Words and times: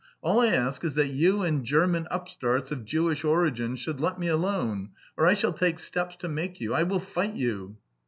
All 0.23 0.39
I 0.39 0.47
ask 0.47 0.83
is 0.83 0.95
that 0.95 1.09
you 1.09 1.43
and 1.43 1.63
German 1.63 2.07
upstarts 2.09 2.71
of 2.71 2.85
Jewish 2.85 3.23
origin 3.23 3.75
should 3.75 3.99
let 4.01 4.17
me 4.19 4.29
alone! 4.29 4.93
Or 5.15 5.27
I 5.27 5.35
shall 5.35 5.53
take 5.53 5.77
steps 5.77 6.15
to 6.15 6.27
make 6.27 6.59
you! 6.59 6.73
I 6.73 6.81
will 6.81 6.99
fight 6.99 7.33
you!" 7.35 7.77